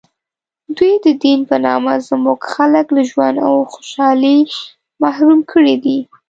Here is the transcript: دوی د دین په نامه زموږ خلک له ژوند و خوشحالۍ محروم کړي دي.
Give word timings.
دوی 0.77 0.93
د 1.05 1.07
دین 1.23 1.39
په 1.49 1.55
نامه 1.65 1.93
زموږ 2.09 2.39
خلک 2.53 2.85
له 2.95 3.01
ژوند 3.09 3.37
و 3.55 3.69
خوشحالۍ 3.73 4.39
محروم 5.01 5.39
کړي 5.51 5.75
دي. 5.83 5.99